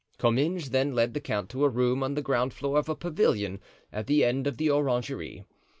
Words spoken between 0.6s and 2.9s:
then led the count to a room on the ground floor of